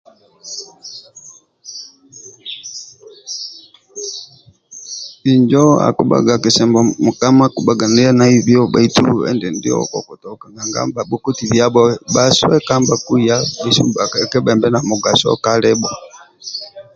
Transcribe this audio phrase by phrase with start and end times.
[5.31, 9.77] Injo akibhaga kisomo mukama akibhaga ndie naibio baitu endindio
[10.55, 11.81] nanga bhabhoti biabho
[12.13, 15.91] bhasoboka nibhakiya bhesu nibhakembe namugaso kalibho